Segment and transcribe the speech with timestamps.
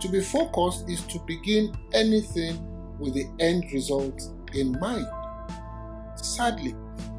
[0.00, 2.66] To be focused is to begin anything
[2.98, 4.22] with the end result
[4.54, 5.06] in mind.
[6.24, 6.74] Sadly,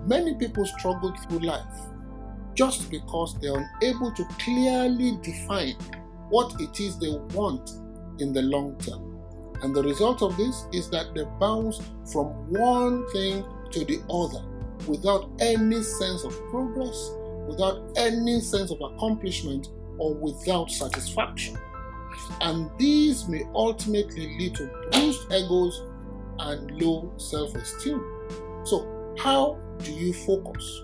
[0.06, 1.90] many people struggle through life
[2.54, 5.76] just because they're unable to clearly define
[6.30, 7.70] what it is they want
[8.20, 9.18] in the long term.
[9.62, 14.46] And the result of this is that they bounce from one thing to the other
[14.88, 17.12] without any sense of progress,
[17.48, 21.58] without any sense of accomplishment, or without satisfaction.
[22.42, 25.84] And these may ultimately lead to bruised egos
[26.40, 28.02] and low self esteem.
[28.64, 30.82] So, how do you focus?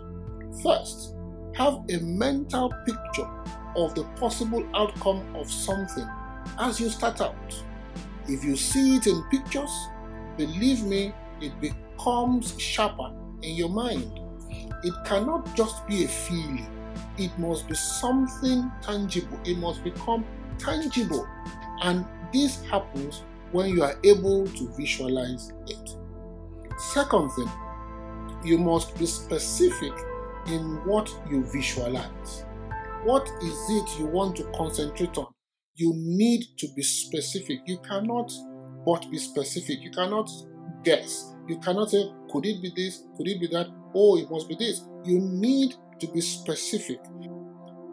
[0.63, 1.15] First,
[1.55, 3.29] have a mental picture
[3.75, 6.07] of the possible outcome of something
[6.59, 7.63] as you start out.
[8.27, 9.71] If you see it in pictures,
[10.37, 14.19] believe me, it becomes sharper in your mind.
[14.83, 16.67] It cannot just be a feeling,
[17.17, 19.39] it must be something tangible.
[19.45, 20.25] It must become
[20.57, 21.27] tangible.
[21.81, 25.95] And this happens when you are able to visualize it.
[26.93, 27.49] Second thing,
[28.45, 29.93] you must be specific
[30.47, 32.45] in what you visualize.
[33.03, 35.27] What is it you want to concentrate on?
[35.75, 37.59] You need to be specific.
[37.65, 38.31] You cannot
[38.85, 39.81] but be specific.
[39.81, 40.29] You cannot
[40.83, 41.33] guess.
[41.47, 43.03] You cannot say, could it be this?
[43.17, 43.67] Could it be that?
[43.93, 44.83] Oh, it must be this.
[45.03, 46.99] You need to be specific.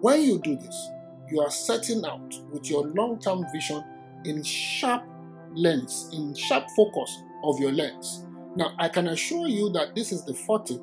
[0.01, 0.89] When you do this,
[1.31, 3.83] you are setting out with your long term vision
[4.25, 5.03] in sharp
[5.55, 8.27] lens, in sharp focus of your lens.
[8.55, 10.77] Now, I can assure you that this is the forte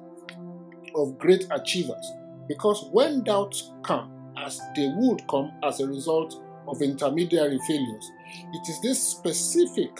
[0.95, 2.11] of great achievers
[2.47, 8.11] because when doubts come, as they would come as a result of intermediary failures,
[8.53, 9.91] it is this specific,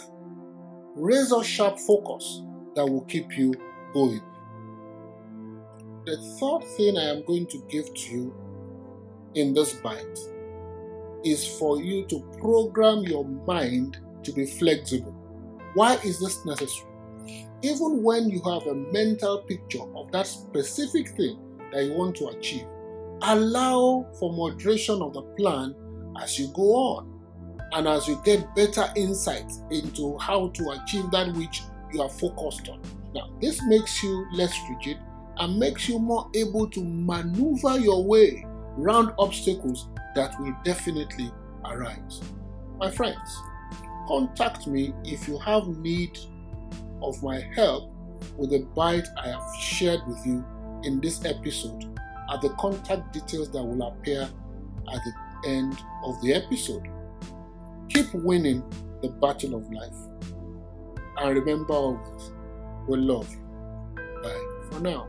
[0.96, 2.41] razor sharp focus
[2.75, 3.53] that will keep you
[3.94, 4.22] going.
[6.06, 8.35] The third thing I am going to give to you
[9.35, 10.19] in this bite
[11.24, 15.12] is for you to program your mind to be flexible.
[15.75, 16.89] Why is this necessary?
[17.62, 21.38] Even when you have a mental picture of that specific thing
[21.74, 22.66] that you want to achieve,
[23.24, 25.75] allow for moderation of the plan
[26.22, 27.22] as you go on
[27.74, 32.70] and as you get better insights into how to achieve that which you are focused
[32.70, 32.81] on.
[33.14, 34.97] Now, this makes you less rigid
[35.38, 38.46] and makes you more able to maneuver your way
[38.78, 41.32] around obstacles that will definitely
[41.66, 42.22] arise.
[42.78, 43.38] My friends,
[44.08, 46.17] contact me if you have need
[47.01, 47.91] of my help
[48.37, 50.46] with the bite I have shared with you
[50.84, 51.97] in this episode
[52.31, 56.87] at the contact details that will appear at the end of the episode.
[57.90, 58.63] Keep winning
[59.01, 59.96] the battle of life.
[61.17, 62.31] And remember always,
[62.87, 63.40] we love you.
[64.22, 65.07] Bye for now.